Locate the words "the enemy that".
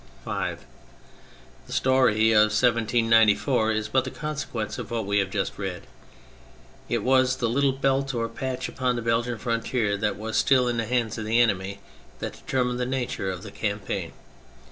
11.25-12.33